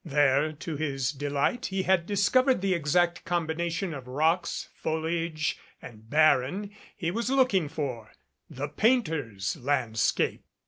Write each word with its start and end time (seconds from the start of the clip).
There, 0.03 0.51
to 0.51 0.77
his 0.77 1.11
delight, 1.11 1.67
he 1.67 1.83
had 1.83 2.07
discovered 2.07 2.61
the 2.61 2.73
exact 2.73 3.23
combination 3.23 3.93
of 3.93 4.07
rocks, 4.07 4.69
foliage 4.73 5.59
and 5.79 6.09
barren 6.09 6.71
he 6.97 7.11
was 7.11 7.29
looking 7.29 7.69
for 7.69 8.11
the 8.49 8.67
painter's 8.67 9.55
landscape. 9.57 10.43